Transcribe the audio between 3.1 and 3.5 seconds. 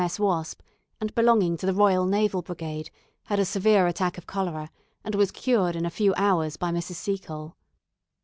had a